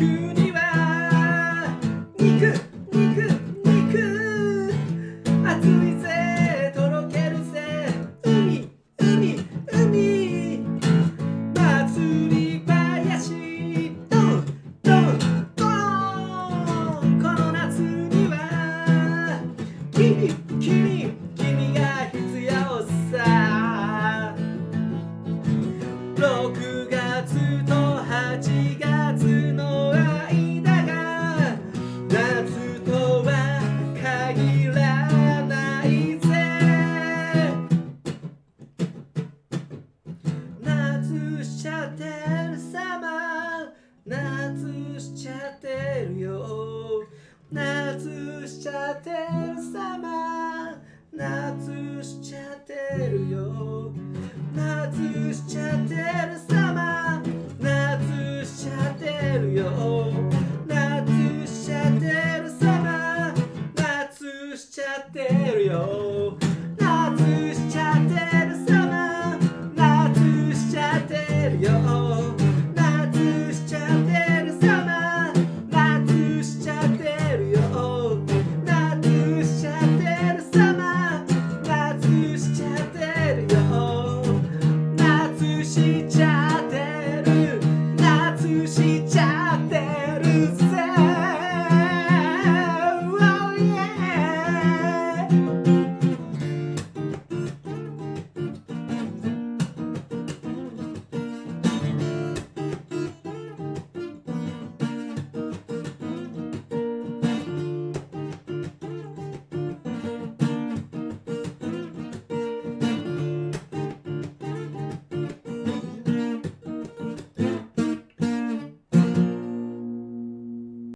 [0.00, 0.39] you.
[41.44, 43.72] しちゃってる様
[44.04, 47.02] 夏しちゃってるよ。
[47.50, 49.16] 夏しちゃってる
[49.72, 50.76] 様
[51.12, 53.92] 夏しちゃってるよ。
[54.54, 57.22] 夏しちゃってる様
[57.58, 60.12] 夏しちゃってるよ。
[60.66, 62.00] 夏しちゃって
[62.42, 63.34] る様
[63.76, 66.19] 夏しちゃってるよ。